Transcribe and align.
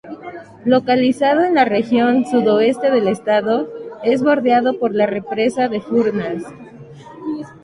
Localizado 0.65 1.41
en 1.43 1.53
la 1.53 1.63
región 1.63 2.25
sudoeste 2.25 2.89
del 2.89 3.07
estado, 3.07 3.69
es 4.03 4.23
bordeado 4.23 4.79
por 4.79 4.95
la 4.95 5.05
Represa 5.05 5.67
de 5.67 5.79
Furnas. 5.79 6.41